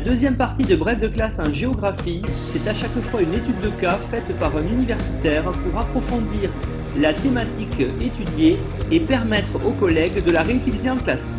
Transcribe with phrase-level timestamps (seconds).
[0.00, 3.68] Deuxième partie de Bref de classe en géographie, c'est à chaque fois une étude de
[3.68, 6.50] cas faite par un universitaire pour approfondir
[6.98, 8.58] la thématique étudiée
[8.90, 11.32] et permettre aux collègues de la réutiliser en classe.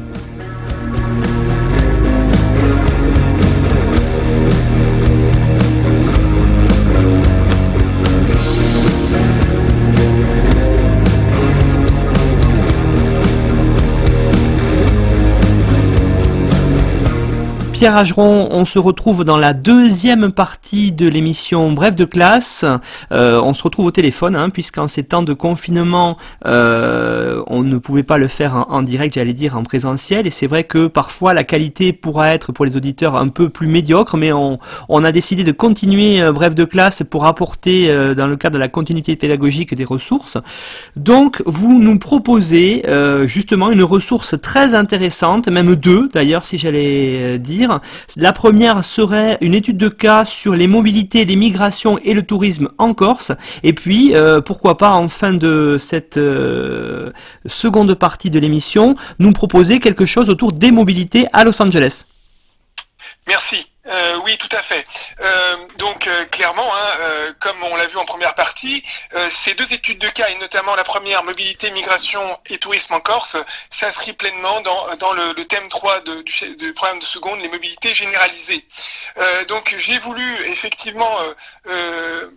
[17.81, 22.63] Pierre Ageron, on se retrouve dans la deuxième partie de l'émission Bref de classe.
[23.11, 26.15] Euh, on se retrouve au téléphone, hein, puisqu'en ces temps de confinement,
[26.45, 30.27] euh, on ne pouvait pas le faire en, direct, j'allais dire en présentiel.
[30.27, 33.65] Et c'est vrai que parfois la qualité pourra être pour les auditeurs un peu plus
[33.65, 34.59] médiocre, mais on,
[35.03, 38.67] a décidé de continuer euh, Bref de classe pour apporter, dans le cadre de la
[38.67, 40.37] continuité pédagogique, des ressources.
[40.95, 42.85] Donc, vous nous proposez
[43.25, 47.37] justement une ressource très intéressante, même deux d'ailleurs, si j'allais euh,
[48.17, 52.69] La première serait une étude de cas sur les mobilités, les migrations et le tourisme
[52.77, 53.31] en Corse.
[53.63, 57.11] Et puis, euh, pourquoi pas, en fin de cette euh,
[57.45, 62.05] seconde partie de l'émission, nous proposer quelque chose autour des mobilités à Los Angeles.
[63.27, 63.70] Merci.
[63.87, 64.85] Euh, oui, tout à fait.
[65.21, 68.83] Euh, donc euh, clairement, hein, euh, comme on l'a vu en première partie,
[69.15, 72.99] euh, ces deux études de cas, et notamment la première, mobilité, migration et tourisme en
[72.99, 73.37] Corse,
[73.71, 77.49] s'inscrit pleinement dans, dans le, le, thème 3 de, du, du, programme de seconde, les
[77.49, 78.67] mobilités généralisées.
[79.17, 81.17] Euh, donc j'ai voulu effectivement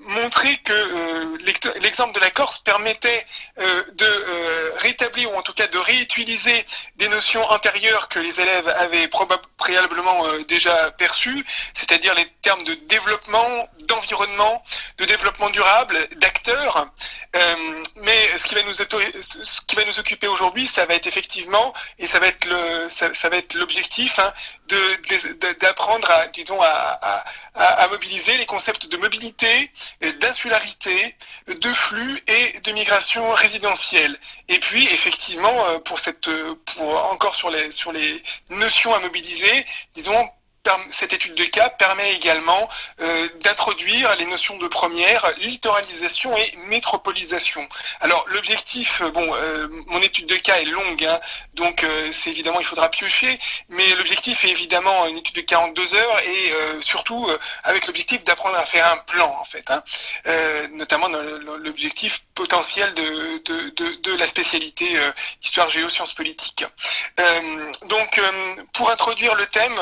[0.06, 1.38] montrer que
[1.80, 3.26] l'exemple de la Corse permettait
[3.56, 6.64] de rétablir, ou en tout cas de réutiliser
[6.96, 9.08] des notions antérieures que les élèves avaient
[9.56, 14.62] préalablement déjà perçues, c'est-à-dire les termes de développement, d'environnement,
[14.98, 16.86] de développement durable, d'acteurs.
[17.36, 22.28] Euh, mais ce qui va nous occuper aujourd'hui, ça va être effectivement, et ça va
[22.28, 24.20] être l'objectif,
[25.60, 29.13] d'apprendre à, mobiliser les concepts de mobilité,
[30.20, 31.16] d'insularité,
[31.46, 34.16] de flux et de migration résidentielle.
[34.48, 35.98] Et puis, effectivement, euh, pour
[37.12, 40.28] encore sur les notions à mobiliser, disons,
[40.90, 42.68] cette étude de cas permet également
[43.00, 47.66] euh, d'introduire les notions de première, littoralisation et métropolisation.
[48.00, 51.20] Alors l'objectif, euh, bon, euh, mon étude de cas est longue, hein,
[51.54, 53.38] donc c'est évidemment il faudra piocher,
[53.68, 57.28] mais l'objectif est évidemment une étude de 42 heures et surtout
[57.64, 59.82] avec l'objectif d'apprendre à faire un plan en fait, hein,
[60.72, 64.96] notamment dans l'objectif potentiel de, la spécialité
[65.42, 66.64] histoire géosciences politiques.
[67.86, 68.20] donc
[68.72, 69.74] pour introduire le thème,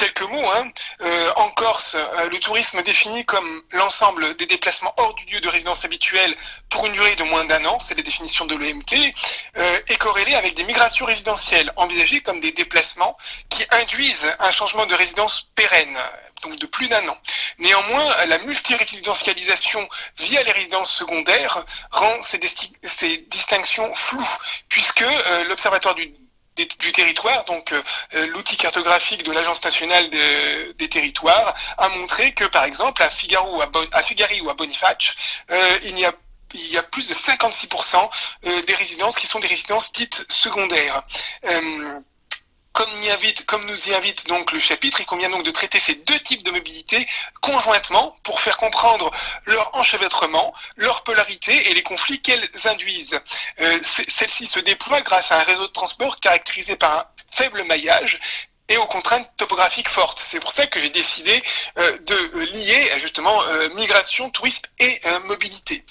[0.00, 0.50] quelques mots.
[0.50, 0.70] Hein.
[1.02, 5.48] Euh, en Corse, euh, le tourisme défini comme l'ensemble des déplacements hors du lieu de
[5.48, 6.34] résidence habituelle
[6.70, 9.12] pour une durée de moins d'un an, c'est la définition de l'OMT,
[9.58, 13.16] euh, est corrélé avec des migrations résidentielles envisagées comme des déplacements
[13.50, 15.98] qui induisent un changement de résidence pérenne
[16.42, 17.16] donc de plus d'un an.
[17.58, 19.86] Néanmoins, la multirésidentialisation
[20.18, 22.38] via les résidences secondaires rend ces,
[23.28, 24.36] distinctions floues,
[24.68, 26.12] puisque euh, l'Observatoire du
[26.66, 32.44] du territoire, donc euh, l'outil cartographique de l'Agence nationale de, des territoires, a montré que,
[32.44, 33.62] par exemple, à Figaro
[33.92, 35.14] à, Figari ou à Boniface,
[35.50, 36.12] euh, il y a
[36.54, 38.10] il y a plus de 56%
[38.46, 41.02] euh, des résidences qui sont des résidences dites secondaires.
[41.44, 42.00] Euh,
[43.46, 46.42] comme, nous y invite donc le chapitre, il convient donc de traiter ces deux types
[46.42, 47.06] de mobilité
[47.40, 49.10] conjointement pour faire comprendre
[49.46, 53.20] leur enchevêtrement, leur polarité et les conflits qu'elles induisent.
[53.60, 58.18] Euh, Celles-ci se déploient grâce à un réseau de transport caractérisé par un faible maillage
[58.70, 60.22] et aux contraintes topographiques fortes.
[60.24, 61.42] C'est pour ça que j'ai décidé
[61.76, 65.84] euh, de lier justement euh, migration, tourisme et euh, mobilité.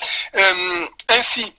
[1.10, 1.54] ainsi,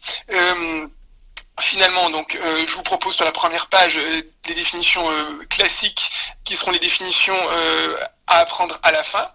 [1.60, 6.10] finalement, donc, euh, je vous propose sur la première page euh, des définitions euh, classiques
[6.44, 7.36] qui seront les définitions
[8.26, 9.30] à apprendre à la fin.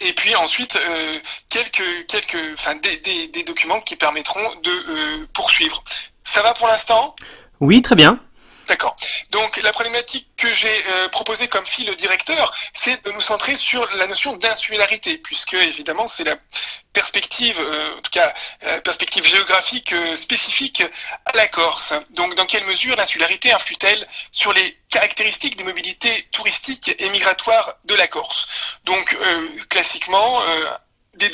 [0.00, 0.78] et puis ensuite,
[1.48, 5.82] quelques, quelques, des, des, documents qui permettront de poursuivre.
[6.22, 7.14] Ça va pour l'instant?
[7.60, 8.20] Oui, très bien.
[8.66, 8.96] D'accord.
[9.30, 13.86] Donc la problématique que j'ai euh, proposée comme fil directeur, c'est de nous centrer sur
[13.96, 16.36] la notion d'insularité, puisque évidemment c'est la
[16.92, 18.32] perspective, euh, en tout cas
[18.64, 20.82] euh, perspective géographique spécifique
[21.26, 21.92] à la Corse.
[22.10, 27.94] Donc dans quelle mesure l'insularité influe-t-elle sur les caractéristiques des mobilités touristiques et migratoires de
[27.94, 28.48] la Corse?
[28.84, 29.16] Donc
[29.68, 30.42] classiquement,
[31.16, 31.30] des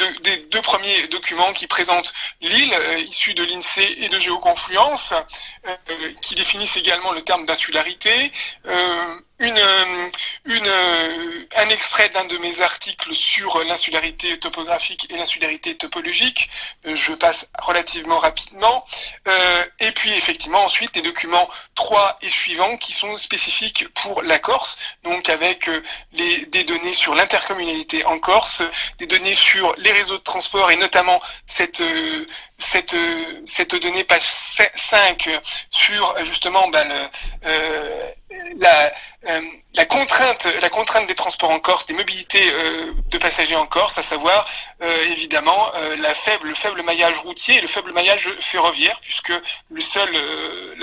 [0.51, 5.15] deux, premiers documents qui présentent l'île, euh, issue de l'INSEE et de Géoconfluence,
[5.67, 5.75] euh,
[6.23, 8.33] qui définissent également le terme d'insularité.
[8.67, 9.61] Euh, une,
[10.45, 10.73] une,
[11.57, 16.51] un extrait d'un de mes articles sur l'insularité topographique et l'insularité topologique.
[16.85, 18.85] Je passe relativement rapidement.
[19.81, 24.79] et puis effectivement ensuite des documents 3 et suivants qui sont spécifiques pour la Corse,
[25.03, 25.69] donc avec
[26.13, 28.63] les, des données sur l'intercommunalité en Corse,
[28.99, 32.27] des données sur les réseaux de transport et notamment cette, euh,
[32.59, 34.23] cette, euh, cette donnée page
[34.75, 35.29] 5
[35.71, 37.11] sur justement ben,
[37.47, 38.11] euh,
[38.57, 38.93] la,
[39.75, 42.45] la, contrainte, la contrainte des transports en Corse, des mobilités
[43.11, 44.47] de passagers en Corse, à savoir
[45.11, 49.33] évidemment la faible, le faible maillage routier et le faible maillage ferroviaire, puisque
[49.71, 50.11] le seul,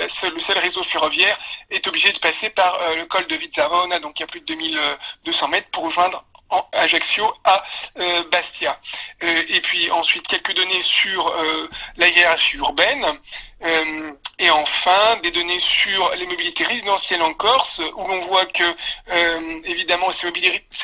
[0.08, 1.38] seule, le seul réseau ferroviaire
[1.70, 4.46] est obligé de passer par le col de Vizzarona, donc il y a plus de
[4.46, 6.24] 2200 mètres pour rejoindre
[6.72, 7.62] Ajaccio à
[7.98, 8.78] euh, Bastia.
[9.22, 13.04] Euh, et puis ensuite quelques données sur euh, la hiérarchie urbaine.
[13.64, 18.62] Euh, et enfin, des données sur les mobilités résidentielles en Corse, où l'on voit que,
[18.62, 20.26] euh, évidemment, ces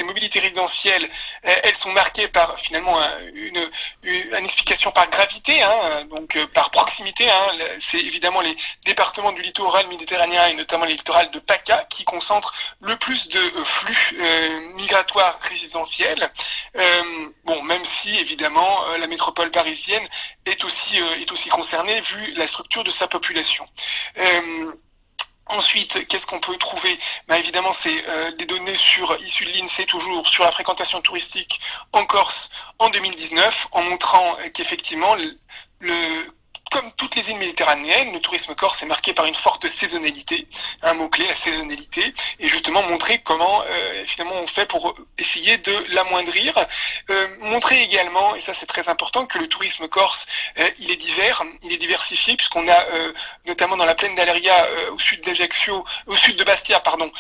[0.05, 1.09] mobilités, résidentielles,
[1.43, 2.99] elles sont marquées par, finalement,
[3.33, 3.71] une,
[4.03, 7.31] une, explication par gravité, hein, donc par proximité.
[7.31, 8.57] Hein, c'est évidemment les
[8.87, 13.41] départements du littoral méditerranéen et notamment les littorales de PACA qui concentrent le plus de
[13.63, 14.19] flux
[14.75, 16.29] migratoires résidentiels.
[17.45, 20.07] bon, même si, évidemment, la métropole parisienne
[20.45, 23.69] est aussi, est aussi concernée, vu la structure de sa population.
[24.19, 24.73] Euh,
[25.47, 26.99] ensuite, qu'est-ce qu'on peut trouver?
[27.29, 31.61] Ben, Évidemment, c'est euh, des données sur, issues de l'INSEE toujours sur la fréquentation touristique
[31.93, 35.15] en Corse en 2019, en montrant qu'effectivement,
[35.81, 36.27] le
[36.71, 40.47] comme toutes les îles méditerranéennes, le tourisme corse est marqué par une forte saisonnalité,
[40.83, 45.95] un mot-clé, la saisonnalité, et justement montrer comment euh, finalement on fait pour essayer de
[45.95, 46.55] l'amoindrir.
[47.11, 50.27] Euh, montrer également, et ça c'est très important, que le tourisme corse,
[50.59, 52.85] euh, il est divers, il est diversifié, puisqu'on a
[53.47, 54.55] notamment dans la plaine d'Aleria,
[54.93, 57.11] au sud d'Ajaccio, au sud de Bastia, pardon,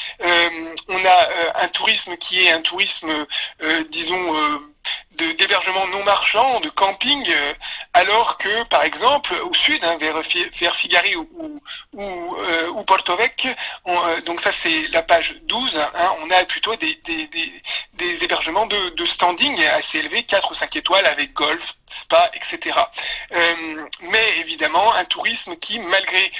[0.88, 3.11] on a un tourisme qui est un tourisme,
[3.91, 4.62] disons,
[5.12, 7.26] d'hébergement non marchand, de camping,
[7.94, 10.23] alors que par exemple au sud, hein, vers,
[10.75, 11.29] Figari ou,
[11.93, 13.50] ou, euh, Porto Vecchio,
[13.87, 16.99] euh, donc ça c'est la page 12, hein, on a plutôt des,
[18.23, 22.79] hébergements de, standing assez élevés, 4 ou 5 étoiles avec golf, spa, etc.
[24.02, 26.31] mais évidemment un tourisme qui, malgré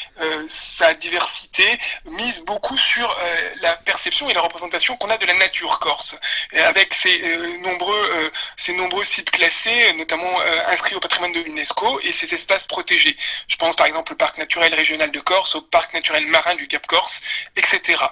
[0.49, 1.65] sa diversité,
[2.07, 3.17] mise beaucoup sur
[3.61, 6.17] la perception et la représentation qu'on a de la nature corse,
[6.53, 7.19] avec ses
[7.61, 12.67] nombreux ces nombreux sites classés, notamment euh, inscrits au patrimoine de l'UNESCO, et ces espaces
[12.67, 13.17] protégés.
[13.49, 16.67] Je pense par exemple au parc naturel régional de Corse, au parc naturel marin du
[16.67, 17.23] Cap Corse,
[17.57, 18.03] etc.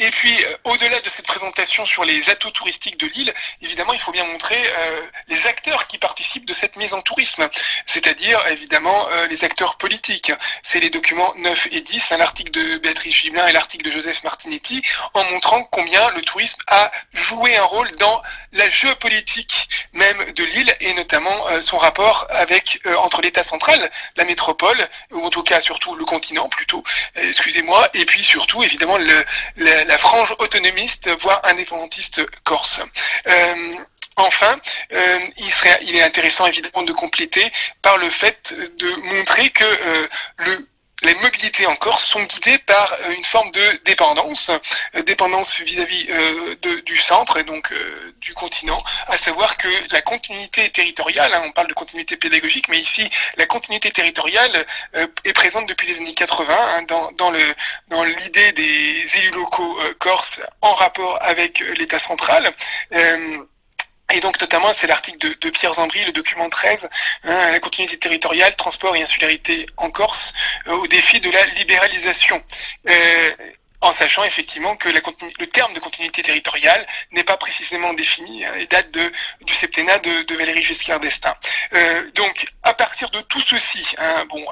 [0.00, 3.98] Et puis, euh, au-delà de cette présentation sur les atouts touristiques de l'île, évidemment, il
[3.98, 7.48] faut bien montrer euh, les acteurs qui participent de cette mise en tourisme,
[7.84, 10.32] c'est-à-dire évidemment euh, les acteurs politiques.
[10.62, 14.82] C'est les documents 9 et 10, l'article de Béatrice Gibelin et l'article de Joseph Martinetti,
[15.14, 20.76] en montrant combien le tourisme a joué un rôle dans la géopolitique même de l'île
[20.80, 25.94] et notamment son rapport avec entre l'État central, la métropole, ou en tout cas surtout
[25.96, 26.84] le continent plutôt,
[27.16, 29.24] excusez-moi, et puis surtout évidemment le,
[29.56, 32.82] le la frange autonomiste, voire indépendantiste corse.
[33.26, 33.74] Euh,
[34.16, 34.56] enfin,
[34.92, 35.18] euh,
[35.82, 37.50] il, est intéressant évidemment de compléter
[37.82, 40.06] par le fait de montrer que euh,
[40.38, 40.68] le
[41.02, 44.50] les mobilités en Corse sont guidées par euh, une forme de dépendance,
[44.96, 47.72] euh, dépendance vis-à-vis euh, du centre et donc
[48.20, 52.78] du continent, à savoir que la continuité territoriale, hein, on parle de continuité pédagogique, mais
[52.78, 54.66] ici la continuité territoriale
[55.24, 60.72] est présente depuis les années 80 hein, dans, dans, l'idée des élus locaux corses en
[60.72, 62.52] rapport avec l'État central.
[64.14, 66.88] Et donc notamment, c'est l'article de, Pierre Zambry, le document 13,
[67.24, 70.32] hein, la continuité territoriale, transport et insularité en Corse,
[70.66, 72.42] euh, au défi de la libéralisation.
[72.88, 73.30] Euh,
[73.80, 78.66] en sachant effectivement que le terme de continuité territoriale n'est pas précisément défini hein, et
[78.66, 81.36] date de, du septennat de, de Valérie Giscard d'Estaing.
[81.74, 84.44] Euh, donc, à partir de tout ceci, hein, bon,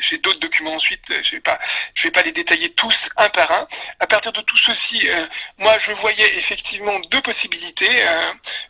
[0.00, 1.58] j'ai d'autres documents ensuite, euh, je vais pas,
[2.02, 3.66] vais pas les détailler tous un par un.
[4.00, 5.26] À partir de tout ceci, euh,
[5.58, 7.90] moi, je voyais effectivement deux possibilités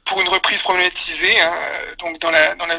[0.04, 1.54] pour une reprise problématisée, hein,
[1.98, 2.78] donc dans la, dans la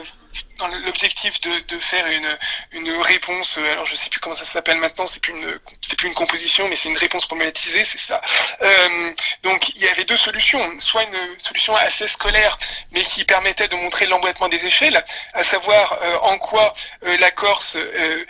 [0.85, 2.37] l'objectif de, de, faire une,
[2.71, 6.07] une réponse, alors je sais plus comment ça s'appelle maintenant, c'est plus une c'est plus
[6.07, 8.21] une composition, mais c'est une réponse problématisée, c'est ça.
[8.61, 12.57] Euh, donc il y avait deux solutions, soit une solution assez scolaire,
[12.91, 17.31] mais qui permettait de montrer l'emboîtement des échelles, à savoir euh, en quoi euh, la
[17.31, 18.25] Corse euh,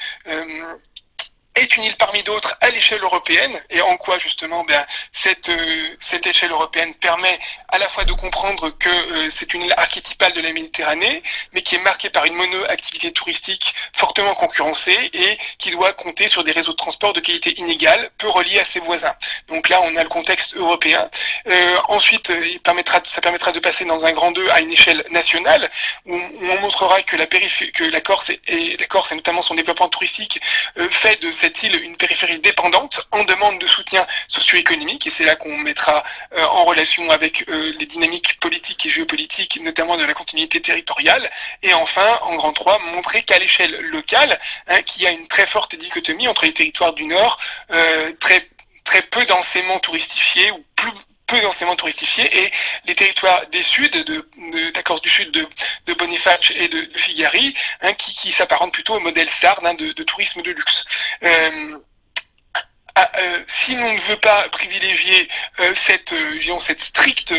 [1.56, 5.88] est une île parmi d'autres à l'échelle européenne et en quoi justement ben, cette, euh,
[6.00, 10.34] cette échelle européenne permet à la fois de comprendre que euh, c'est une île archétypale
[10.34, 15.72] de la Méditerranée mais qui est marquée par une mono-activité touristique fortement concurrencée et qui
[15.72, 19.16] doit compter sur des réseaux de transport de qualité inégale, peu reliés à ses voisins.
[19.48, 21.10] Donc là on a le contexte européen.
[21.48, 22.34] Euh, ensuite
[22.64, 25.70] permettra, ça permettra de passer dans un grand 2 à une échelle nationale
[26.06, 29.88] où, on montrera que la, que la Corse et, la Corse et notamment son développement
[29.88, 30.42] touristique
[30.90, 35.36] fait de cette île une périphérie dépendante en demande de soutien socio-économique et c'est là
[35.36, 40.14] qu'on mettra euh, en relation avec euh, les dynamiques politiques et géopolitiques, notamment de la
[40.14, 41.30] continuité territoriale.
[41.64, 44.38] Et enfin, en grand 3, montrer qu'à l'échelle locale,
[44.68, 47.40] hein, qu'il y a une très forte dichotomie entre les territoires du Nord,
[47.72, 50.92] euh, très peu densément touristifiés ou plus
[51.28, 52.52] peu densément touristifiés et
[52.86, 54.26] les territoires des Suds, de,
[54.74, 55.48] la Corse du Sud, de,
[55.86, 59.92] de Boniface et de, Figari, hein, qui, qui s'apparentent plutôt au modèle sarde hein, de,
[60.04, 60.86] tourisme de luxe.
[61.24, 61.78] Euh,
[62.96, 65.28] ah, euh, si l'on ne veut pas privilégier
[65.60, 66.14] euh, cette,
[66.60, 67.34] cette stricte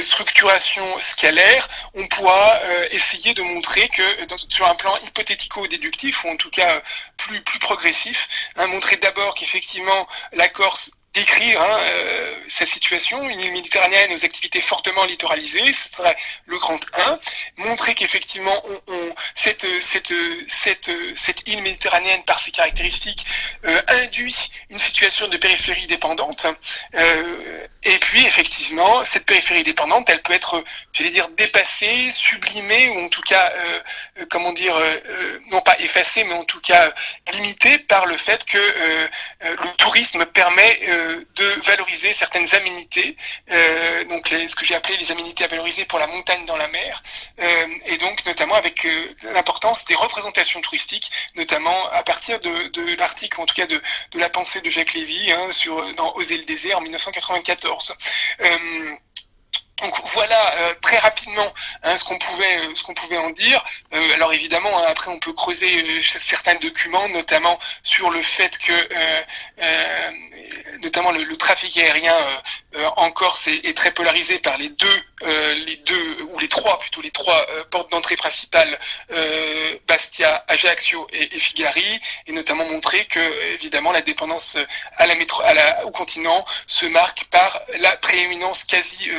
[0.00, 2.58] structuration scalaire, on pourra
[2.90, 4.02] essayer de montrer que
[4.48, 6.80] sur un plan hypothético-déductif, ou en tout cas
[7.18, 13.40] plus, plus progressif, hein, montrer d'abord qu'effectivement la Corse décrire hein, euh, cette situation, une
[13.40, 16.16] île méditerranéenne aux activités fortement littoralisées, ce serait
[16.46, 17.18] le grand 1,
[17.58, 18.62] montrer qu'effectivement
[19.34, 20.12] cette, cette,
[20.48, 23.24] cette, cette île méditerranéenne par ses caractéristiques
[23.64, 26.46] euh, induit une situation de périphérie dépendante,
[26.94, 33.04] euh, et puis effectivement cette périphérie dépendante, elle peut être, j'allais dire, dépassée, sublimée, ou
[33.04, 33.52] en tout cas,
[34.30, 34.74] comment dire,
[35.50, 36.92] non pas effacée, mais en tout cas
[37.34, 38.58] limitée par le fait que
[39.40, 40.80] le tourisme permet
[41.34, 43.16] de valoriser certaines aménités,
[43.50, 46.68] euh, donc ce que j'ai appelé les aménités à valoriser pour la montagne dans la
[46.68, 47.02] mer,
[47.40, 53.40] euh, et donc notamment avec euh, l'importance des représentations touristiques, notamment à partir de, l'article,
[53.40, 53.80] en tout cas de,
[54.12, 57.94] de, la pensée de Jacques Lévy hein, sur, dans Oser le désert en 1994.
[59.82, 61.52] Donc voilà euh, très rapidement
[61.82, 63.62] hein, ce qu'on pouvait euh, ce qu'on pouvait en dire.
[63.92, 68.72] Euh, alors évidemment hein, après on peut creuser certains documents, notamment sur le fait que
[70.82, 72.14] notamment le, trafic aérien
[72.96, 75.02] en Corse est, très polarisé par les deux
[75.66, 78.78] les deux ou les trois plutôt les trois portes d'entrée principales
[79.88, 83.20] Bastia, Ajaccio et, et, Figari, et notamment montrer que
[83.54, 84.56] évidemment la dépendance
[85.84, 89.10] au continent se marque par la prééminence quasi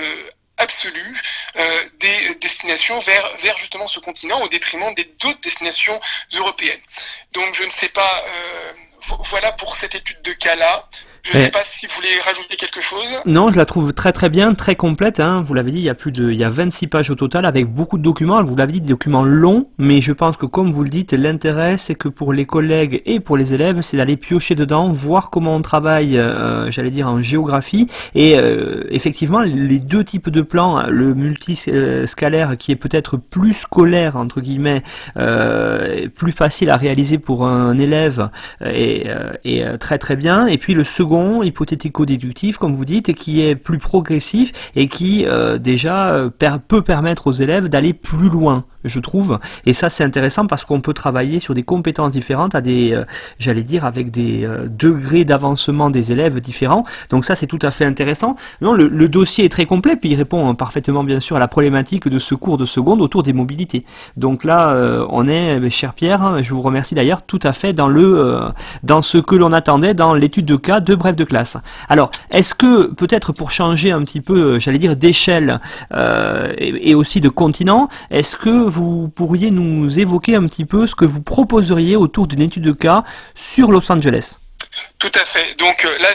[0.58, 1.22] absolue
[1.58, 6.00] euh, des destinations vers, justement ce continent au détriment des d'autres destinations
[6.36, 6.80] européennes.
[7.34, 8.74] Donc je ne sais pas, euh,
[9.26, 10.84] voilà pour cette étude de cas-là.
[11.26, 13.22] Je ne sais pas si vous voulez rajouter quelque chose.
[13.26, 15.20] Non, je la trouve très très bien, très complète.
[15.20, 15.42] Hein.
[15.44, 17.48] Vous l'avez dit, il y a plus de, il y a 26 pages au total
[17.48, 18.44] avec beaucoup de documents.
[18.44, 21.78] Vous l'avez dit, des documents longs, mais je pense que comme vous le dites, l'intérêt
[21.78, 25.56] c'est que pour les collègues et pour les élèves, c'est d'aller piocher dedans, voir comment
[25.56, 27.88] on travaille, euh, j'allais dire en géographie.
[28.14, 34.16] Et euh, effectivement, les deux types de plans, le multiscalaire qui est peut-être plus scolaire
[34.16, 34.84] entre guillemets,
[35.18, 38.30] euh, plus facile à réaliser pour un élève
[38.64, 39.08] et,
[39.44, 40.46] et très très bien.
[40.46, 45.26] Et puis le second hypothético-déductif, comme vous dites, et qui est plus progressif et qui
[45.26, 49.40] euh, déjà euh, peut permettre aux élèves d'aller plus loin je trouve.
[49.66, 53.04] Et ça, c'est intéressant parce qu'on peut travailler sur des compétences différentes, à des, euh,
[53.40, 56.84] j'allais dire, avec des degrés d'avancement des élèves différents.
[57.10, 58.36] Donc ça, c'est tout à fait intéressant.
[58.62, 61.40] Non, le, le, dossier est très complet, puis il répond hein, parfaitement, bien sûr, à
[61.40, 63.86] la problématique de ce cours de seconde autour des mobilités.
[64.18, 67.88] Donc là, on est, cher Pierre, hein, je vous remercie d'ailleurs, tout à fait dans
[67.88, 68.40] le,
[68.84, 71.58] dans ce que l'on attendait dans l'étude de cas de de classe.
[71.90, 75.60] Alors, est-ce que peut-être pour changer un petit peu, j'allais dire, d'échelle
[75.94, 80.96] et, et aussi de continent, est-ce que vous pourriez nous évoquer un petit peu ce
[80.96, 83.04] que vous proposeriez autour d'une étude de cas
[83.36, 84.38] sur Los Angeles?
[85.00, 85.56] Tout à fait.
[85.58, 86.10] Donc euh, là,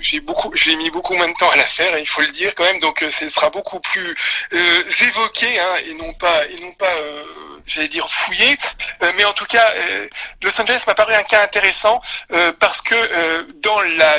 [0.00, 2.52] j'ai beaucoup, j'ai mis beaucoup moins de temps à la faire, il faut le dire
[2.56, 2.80] quand même.
[2.80, 4.16] Donc euh, ce sera beaucoup plus
[4.52, 7.22] euh, évoqué hein, et non pas et non pas, euh,
[7.68, 8.56] j'allais dire fouillé.
[9.02, 9.66] Euh, mais en tout cas,
[10.42, 12.00] Los Angeles m'a paru un cas intéressant
[12.58, 14.14] parce que dans la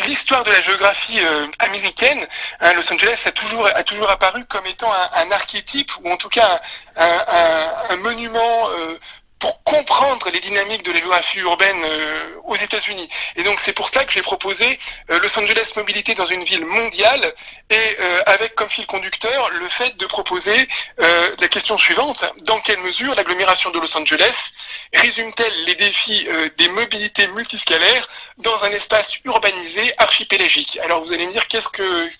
[0.00, 2.26] l'histoire de la géographie euh, américaine,
[2.60, 6.16] hein, Los Angeles a toujours, a toujours apparu comme étant un, un archétype, ou en
[6.16, 6.60] tout cas
[6.96, 8.98] un, un, un monument euh,
[9.44, 13.06] pour comprendre les dynamiques de la géographie urbaine euh, aux États-Unis.
[13.36, 14.78] Et donc c'est pour cela que j'ai proposé
[15.10, 17.34] euh, Los Angeles Mobilité dans une ville mondiale
[17.68, 20.56] et euh, avec comme fil conducteur le fait de proposer
[20.96, 22.24] la question suivante.
[22.44, 24.52] Dans quelle mesure l'agglomération de Los Angeles
[24.94, 28.08] résume-t-elle les défis des mobilités multiscalaires
[28.38, 30.78] dans un espace urbanisé archipélagique?
[30.82, 32.10] Alors vous allez me dire qu'est-ce que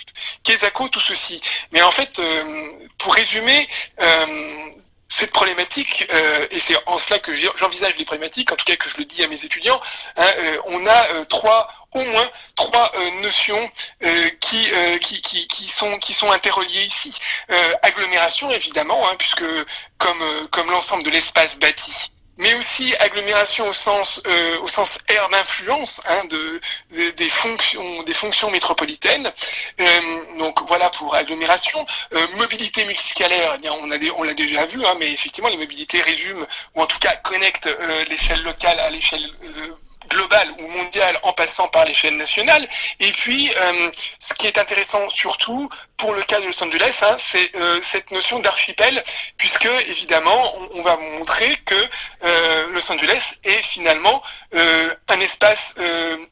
[0.42, 1.40] qu'est-ce que tout ceci?
[1.72, 2.20] Mais en fait,
[2.98, 3.66] pour résumer
[5.14, 8.88] cette problématique, euh, et c'est en cela que j'envisage les problématiques, en tout cas que
[8.88, 9.80] je le dis à mes étudiants,
[10.16, 12.90] hein, euh, on a euh, trois, au moins trois
[13.22, 13.70] notions
[14.40, 14.68] qui,
[15.00, 17.16] qui, qui, sont, qui sont interreliées ici.
[17.82, 19.44] agglomération, évidemment, hein, puisque
[19.98, 25.28] comme, comme l'ensemble de l'espace bâti, mais aussi agglomération au sens euh, au sens aire
[25.30, 26.60] d'influence hein, de,
[27.10, 29.30] des fonctions des fonctions métropolitaines.
[29.80, 31.84] Euh, donc voilà pour agglomération.
[32.12, 35.56] Euh, mobilité multiscalaire, eh bien on a on l'a déjà vu, hein, mais effectivement les
[35.56, 37.70] mobilités résument ou en tout cas connectent
[38.08, 39.30] l'échelle locale à l'échelle
[40.08, 42.66] globale ou mondiale en passant par l'échelle nationale.
[43.00, 47.16] Et puis, euh, ce qui est intéressant surtout pour le cas de Los Angeles, hein,
[47.18, 49.02] c'est euh, cette notion d'archipel,
[49.36, 51.74] puisque évidemment, on, va montrer que
[52.24, 54.20] euh, Los Angeles est finalement
[55.08, 55.74] un espace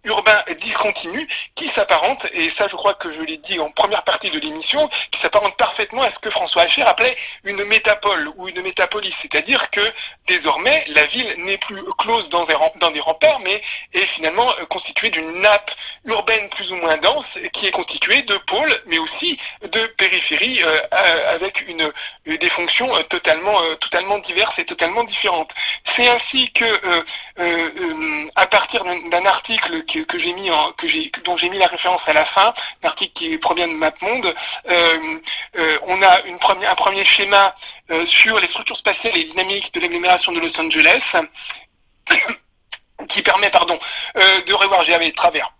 [0.05, 4.31] urbain discontinu qui s'apparente, et ça je crois que je l'ai dit en première partie
[4.31, 8.63] de l'émission, qui s'apparente parfaitement à ce que François Hacher appelait une métapole ou une
[8.63, 9.81] métapolis, c'est-à-dire que
[10.27, 13.62] désormais la ville n'est plus close dans des, dans des remparts, mais
[13.93, 15.71] est finalement euh, constitué d'une nappe
[16.05, 21.35] urbaine plus ou moins dense qui est constituée de pôles, mais aussi de périphéries euh,
[21.35, 21.93] avec une,
[22.27, 25.55] des fonctions euh, totalement, totalement diverses et totalement différentes.
[25.85, 26.65] C'est ainsi que,
[28.35, 30.51] à partir d'un article que, j'ai mis,
[31.25, 32.53] dont j'ai mis la référence à la fin,
[32.83, 34.35] un article qui provient de MapMonde,
[35.87, 36.23] on a
[36.71, 37.55] un premier schéma
[38.05, 41.17] sur les structures spatiales et dynamiques de l'agglomération de Los Angeles
[43.09, 43.79] qui permet pardon,
[44.17, 44.83] euh, de revoir,
[45.15, 45.53] travers,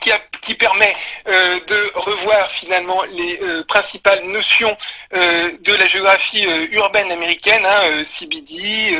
[0.00, 0.94] qui, qui permet
[1.28, 4.76] euh, de revoir finalement les euh, principales notions
[5.12, 8.96] de la géographie urbaine américaine, hein, CBD,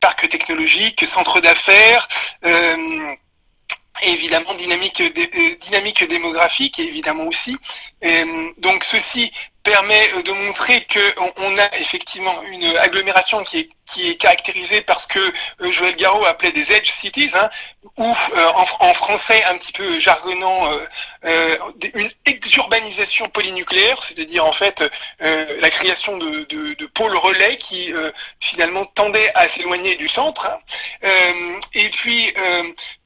[0.00, 2.08] parc technologique, centre d'affaires
[4.02, 5.02] évidemment dynamique,
[5.60, 7.56] dynamique démographique évidemment aussi.
[8.58, 14.08] donc ceci permet euh, de montrer qu'on on a effectivement une agglomération qui est, qui
[14.08, 17.50] est caractérisée par ce que euh, Joël Garraud appelait des edge cities, hein,
[17.98, 20.70] ou euh, en, français un petit peu jargonnant,
[21.22, 24.84] une exurbanisation polynucléaire, c'est-à-dire en fait
[25.20, 27.92] la création de, de, pôles relais qui
[28.40, 30.46] finalement tendaient à s'éloigner du centre.
[30.46, 30.58] Hein.
[31.74, 32.32] et puis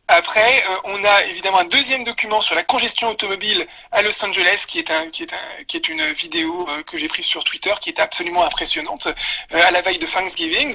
[0.09, 4.65] après, euh, on a évidemment un deuxième document sur la congestion automobile à Los Angeles,
[4.69, 9.63] qui est, une vidéo euh, que j'ai prise sur Twitter, qui est absolument impressionnante, euh,
[9.65, 10.75] à la veille de Thanksgiving,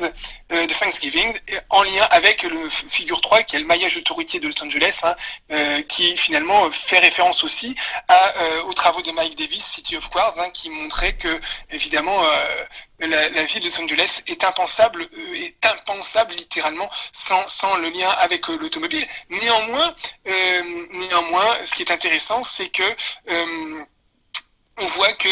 [0.50, 1.38] de Thanksgiving
[1.70, 5.84] en lien avec le figure 3, qui est le maillage autoroutier de Los Angeles, hein,
[5.84, 7.76] qui finalement fait référence aussi
[8.66, 11.40] aux travaux de Mike Davis, City of Quartz, hein, qui montrait que,
[11.70, 12.20] évidemment,
[13.08, 18.48] la, ville de Los Angeles est impensable, euh, est impensable littéralement sans, le lien avec
[18.50, 19.06] euh, l'automobile.
[19.30, 19.96] Néanmoins,
[20.28, 22.84] euh, néanmoins, ce qui est intéressant, c'est que
[24.82, 25.28] on voit que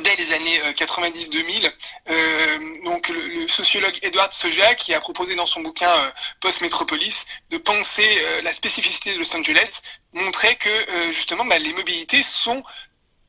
[0.00, 5.92] dès les années 90-2000, donc le, sociologue Edward Soja, qui a proposé dans son bouquin
[6.40, 9.80] Post Metropolis de penser la spécificité de Los Angeles,
[10.12, 12.64] montrait que justement bah, les mobilités sont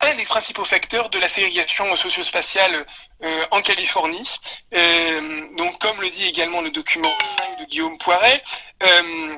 [0.02, 2.86] un des principaux facteurs de la ségrégation socio-spatiale
[3.24, 4.30] euh, en Californie.
[4.74, 8.44] Euh, donc, comme le dit également le document 5 de Guillaume Poiret,
[8.84, 9.38] euh,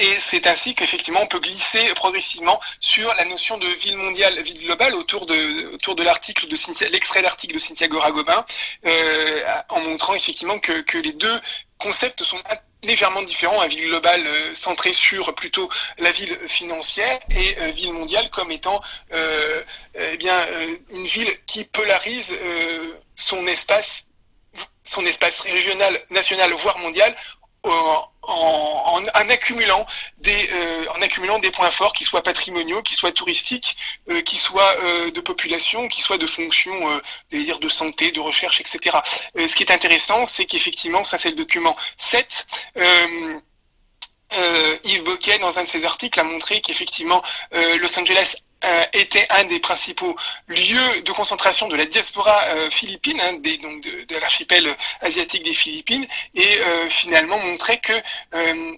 [0.00, 4.60] et c'est ainsi qu'effectivement on peut glisser progressivement sur la notion de ville mondiale, ville
[4.60, 8.44] globale autour de, autour de l'article de l'extrait d'article de Cynthia Goragobin,
[9.70, 11.40] en montrant effectivement que, que les deux
[11.78, 12.38] concepts sont
[12.84, 17.92] légèrement différent, un ville global euh, centré sur plutôt la ville financière et euh, ville
[17.92, 18.80] mondiale comme étant
[19.12, 19.62] euh,
[19.94, 20.40] eh bien
[20.90, 22.34] une ville qui polarise
[23.16, 24.04] son espace
[24.84, 27.14] son espace régional, national, voire mondial
[27.64, 29.86] en, en, accumulant
[30.18, 33.76] des euh, en accumulant des points forts qui soient patrimoniaux, qui soient touristiques,
[34.10, 38.60] euh, qui soient euh, de population, qui soient de fonctions, dire de santé, de recherche,
[38.60, 38.98] etc.
[39.36, 42.46] ce qui est intéressant, c'est qu'effectivement, ça c'est le document 7.
[44.84, 49.44] Yves Boquet, dans un de ses articles, a montré qu'effectivement Los Angeles euh, était un
[49.44, 50.16] des principaux
[50.48, 55.52] lieux de concentration de la diaspora euh, philippine, hein, des, donc de, l'archipel asiatique des
[55.52, 57.92] Philippines, et euh, finalement montrer que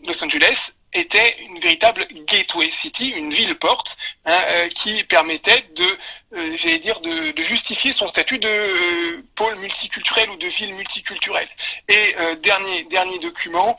[0.07, 5.87] Los Angeles était une véritable gateway city, une ville porte, hein, qui permettait de
[6.33, 11.49] euh, j'allais dire, de, justifier son statut de euh, pôle multiculturel ou de ville multiculturelle.
[11.89, 13.77] Et euh, dernier, dernier document,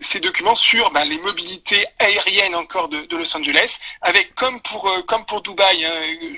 [0.00, 5.24] ces documents sur ben, les mobilités aériennes encore de, Los Angeles, avec comme pour, comme
[5.24, 5.92] pour Dubaï, hein,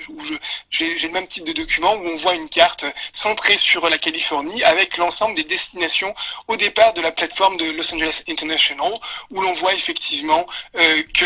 [0.09, 0.21] où
[0.69, 4.63] j'ai le même type de document, où on voit une carte centrée sur la Californie,
[4.63, 6.13] avec l'ensemble des destinations
[6.47, 8.93] au départ de la plateforme de Los Angeles International,
[9.31, 11.25] où l'on voit effectivement que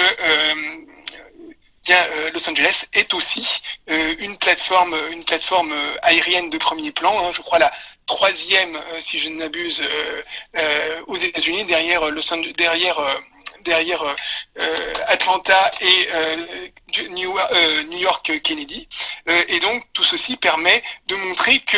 [1.83, 6.91] bien, euh, Los Angeles est aussi euh, une plateforme, une plateforme euh, aérienne de premier
[6.91, 7.17] plan.
[7.19, 7.71] Hein, je crois la
[8.05, 9.81] troisième, si je ne m'abuse,
[11.07, 12.99] aux États-Unis derrière Los derrière
[13.63, 14.03] derrière
[15.07, 16.09] Atlanta et
[17.09, 17.37] New,
[17.91, 18.89] York Kennedy.
[19.47, 21.77] et donc tout ceci permet de montrer que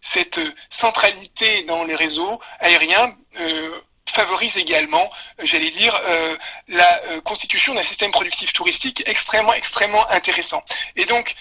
[0.00, 3.16] cette centralité dans les réseaux aériens
[4.10, 5.10] favorise également,
[5.40, 6.36] euh, j'allais dire, euh,
[6.68, 10.62] la euh, constitution d'un système productif touristique extrêmement, extrêmement intéressant.
[10.96, 11.34] Et donc,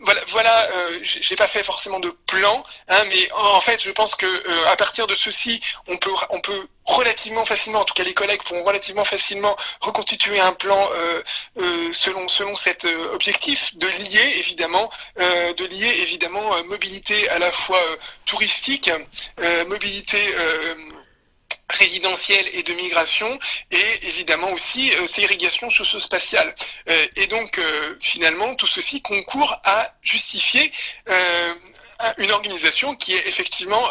[0.00, 0.68] voilà, voilà
[1.02, 4.26] j'ai pas fait forcément de plan, hein, mais en fait, je pense que
[4.68, 8.42] à partir de ceci, on peut, on peut relativement facilement, en tout cas les collègues
[8.42, 10.88] pourront relativement facilement reconstituer un plan
[11.92, 17.82] selon selon cet objectif de lier évidemment de lier évidemment mobilité à la fois
[18.26, 18.90] touristique,
[19.68, 20.18] mobilité
[21.74, 23.38] résidentielle et de migration
[23.70, 26.54] et évidemment aussi euh, ségrégation socio-spatiale.
[26.88, 30.72] Euh, et donc euh, finalement tout ceci concourt à justifier
[32.18, 33.88] une organisation qui est effectivement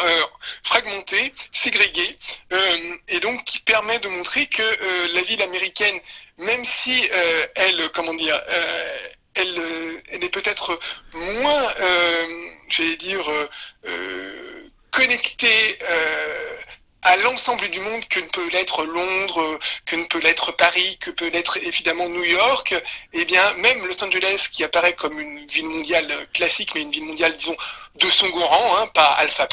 [0.63, 2.17] fragmentée, ségrégée,
[3.07, 5.99] et donc qui permet de montrer que la ville américaine,
[6.37, 7.09] même si
[7.55, 8.39] elle, comment dire,
[9.35, 9.61] elle,
[10.11, 10.77] elle est peut-être
[11.13, 11.73] moins,
[12.69, 13.25] j'allais dire,
[14.91, 15.79] connectée
[17.03, 21.11] à l'ensemble du monde que ne peut l'être Londres, que ne peut l'être Paris, que
[21.11, 22.75] peut l'être évidemment New York,
[23.13, 27.05] eh bien même Los Angeles qui apparaît comme une ville mondiale classique, mais une ville
[27.05, 27.55] mondiale disons
[27.95, 29.47] de son grand rang, hein, pas alpha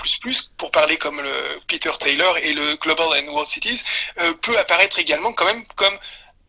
[0.56, 3.82] pour parler comme le Peter Taylor et le Global and World Cities,
[4.18, 5.98] euh, peut apparaître également quand même comme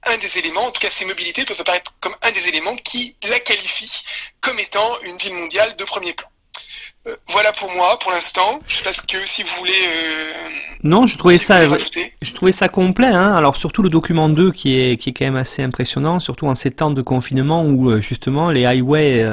[0.03, 3.15] un des éléments, en tout cas ces mobilités peuvent apparaître comme un des éléments qui
[3.23, 4.03] la qualifient
[4.39, 6.30] comme étant une ville mondiale de premier plan.
[7.07, 8.59] Euh, voilà pour moi, pour l'instant.
[8.67, 9.71] Je sais que si vous voulez.
[9.71, 10.33] Euh,
[10.83, 13.07] non, je trouvais ça, je trouvais ça complet.
[13.07, 13.33] Hein.
[13.33, 16.53] Alors surtout le document 2 qui est qui est quand même assez impressionnant, surtout en
[16.53, 19.27] ces temps de confinement où euh, justement les highways,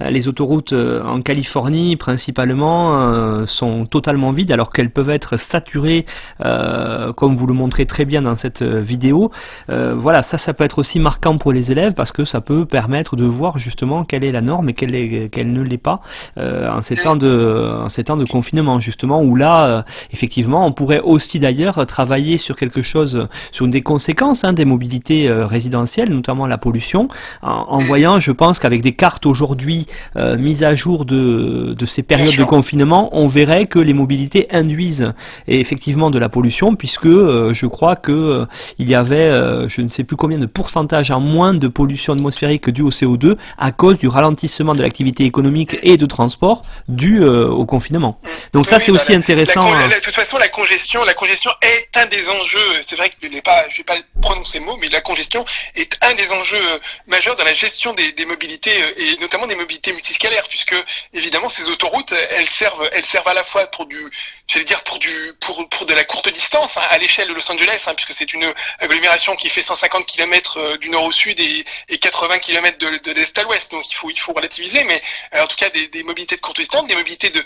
[0.00, 6.06] les autoroutes en Californie principalement sont totalement vides alors qu'elles peuvent être saturées,
[6.38, 9.30] comme vous le montrez très bien dans cette vidéo.
[9.68, 13.16] voilà, ça, ça peut être aussi marquant pour les élèves parce que ça peut permettre
[13.16, 16.00] de voir justement quelle est la norme et quelle est quelle ne l'est pas
[16.36, 20.72] en cette temps de, en ces temps de confinement justement, où là, euh, effectivement, on
[20.72, 26.10] pourrait aussi d'ailleurs travailler sur quelque chose, sur des conséquences hein, des mobilités euh, résidentielles,
[26.10, 27.08] notamment la pollution,
[27.42, 29.86] en, voyant, je pense qu'avec des cartes aujourd'hui
[30.16, 34.46] euh, mises à jour de, de ces périodes de confinement, on verrait que les mobilités
[34.52, 35.12] induisent
[35.48, 38.46] effectivement de la pollution, puisque je crois que
[38.78, 39.30] il y avait,
[39.68, 43.36] je ne sais plus combien de pourcentage en moins de pollution atmosphérique due au CO2
[43.58, 46.62] à cause du ralentissement de l'activité économique et de transport
[46.92, 48.20] dû euh, au confinement.
[48.52, 49.62] Donc ça, c'est aussi intéressant.
[49.62, 49.88] Hein.
[49.88, 52.60] de toute façon, la congestion, la congestion est un des enjeux.
[52.86, 56.14] C'est vrai que je je vais pas prononcer le mot, mais la congestion est un
[56.14, 60.46] des enjeux euh, majeurs dans la gestion des, mobilités euh, et notamment des mobilités multiscalaires,
[60.48, 60.74] puisque
[61.12, 63.98] évidemment ces autoroutes, elles servent, elles servent à la fois pour du,
[64.46, 67.50] j'allais dire pour du, pour, pour de la courte distance hein, à l'échelle de Los
[67.50, 71.64] Angeles, hein, puisque c'est une agglomération qui fait 150 km du nord au sud et,
[71.98, 73.70] 80 km de, de l'est à l'ouest.
[73.72, 75.00] Donc il faut, il faut relativiser, mais
[75.40, 77.42] en tout cas des, des mobilités de courte distance des mobilités de,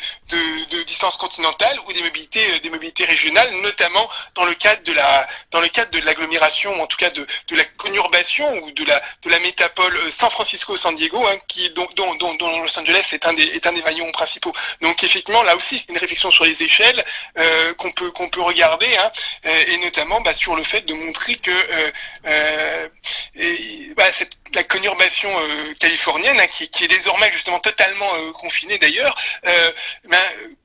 [0.85, 5.27] distance continentale ou des mobilités, euh, des mobilités régionales, notamment dans le cadre de la,
[5.51, 8.85] dans le cadre de l'agglomération, ou en tout cas de, de la conurbation ou de
[8.85, 11.87] la, de la euh, San Francisco-San Diego, hein, qui, dont,
[12.63, 14.53] Los Angeles est un des, est un des maillons principaux.
[14.81, 17.05] Donc effectivement, là aussi, c'est une réflexion sur les échelles
[17.39, 19.11] euh, qu'on peut, qu'on peut regarder, hein,
[19.45, 21.53] et notamment bah, sur le fait de montrer que
[23.95, 25.31] bah, cette, la conurbation
[25.81, 29.73] californienne, hein, qui, qui, est désormais justement totalement confinée d'ailleurs, euh,
[30.09, 30.19] ben,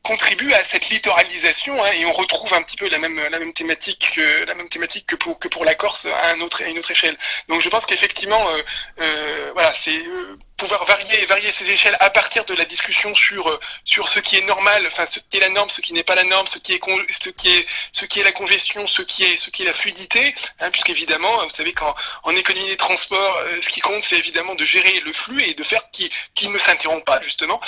[0.04, 3.54] contribue à cette littoralisation hein, et on retrouve un petit peu la même la même
[3.54, 6.68] thématique que la même thématique que pour que pour la Corse à un autre à
[6.68, 7.16] une autre échelle.
[7.48, 8.62] Donc je pense qu'effectivement euh,
[9.02, 10.04] euh, voilà c'est
[10.62, 13.44] pouvoir varier varier ces échelles à partir de la discussion sur
[13.84, 16.14] sur ce qui est normal, enfin ce qui est la norme, ce qui n'est pas
[16.14, 19.24] la norme, ce qui est ce qui est ce qui est la congestion, ce qui
[19.24, 23.36] est ce qui est la fluidité, hein, puisqu'évidemment vous savez qu'en en économie des transports,
[23.60, 26.60] ce qui compte c'est évidemment de gérer le flux et de faire qu'il qui ne
[26.60, 27.60] s'interrompt pas justement,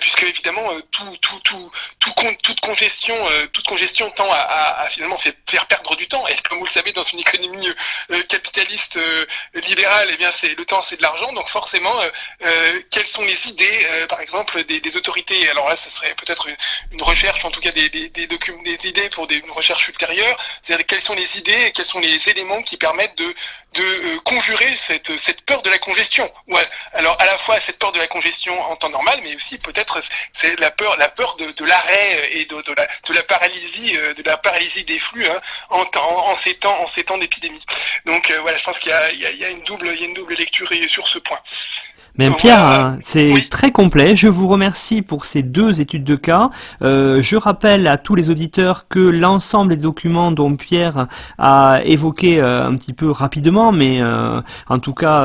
[0.00, 1.70] puisque évidemment tout tout tout
[2.42, 6.26] toute congestion, euh, toute congestion tend à, finalement faire perdre du temps.
[6.28, 7.68] Et comme vous le savez, dans une économie
[8.10, 9.26] euh, capitaliste euh,
[9.66, 11.32] libérale, eh bien c'est le temps, c'est de l'argent.
[11.32, 11.94] Donc forcément,
[12.90, 15.48] quelles sont les idées, par exemple, des, autorités?
[15.50, 16.48] Alors là, ce serait peut-être
[16.90, 20.36] une, recherche, en tout cas des, documents, des idées pour des, une recherche ultérieure.
[20.62, 23.34] C'est-à-dire quelles sont les idées et quels sont les éléments qui permettent de,
[23.74, 26.30] de conjurer cette, peur de la congestion?
[26.48, 26.66] Ouais.
[26.92, 30.00] Alors à la fois cette peur de la congestion en temps normal, mais aussi peut-être
[30.58, 30.96] la peur,
[31.36, 37.18] de, l'arrêt et de, la, paralysie, de la paralysie des flux hein, en, ces temps,
[37.18, 37.64] d'épidémie.
[38.06, 39.90] Donc voilà, je pense qu'il y a une double
[40.34, 41.40] lecture sur ce point.
[42.18, 44.16] Mais Pierre, hein, c'est très complet.
[44.16, 46.50] Je vous remercie pour ces deux études de cas.
[46.82, 51.06] Euh, je rappelle à tous les auditeurs que l'ensemble des documents dont Pierre
[51.38, 55.22] a évoqué euh, un petit peu rapidement, mais euh, en tout cas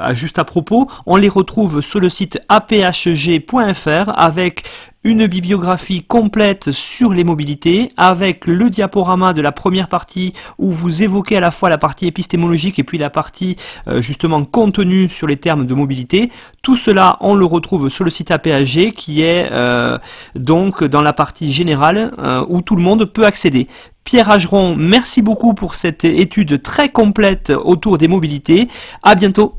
[0.00, 4.62] à juste à propos, on les retrouve sur le site aphg.fr avec
[5.04, 11.02] une bibliographie complète sur les mobilités avec le diaporama de la première partie où vous
[11.02, 13.56] évoquez à la fois la partie épistémologique et puis la partie
[13.86, 16.30] euh, justement contenue sur les termes de mobilité.
[16.62, 19.98] Tout cela, on le retrouve sur le site APAG qui est euh,
[20.34, 23.68] donc dans la partie générale euh, où tout le monde peut accéder.
[24.04, 28.68] Pierre Ageron, merci beaucoup pour cette étude très complète autour des mobilités.
[29.02, 29.54] À bientôt.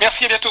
[0.00, 0.50] Merci, à bientôt.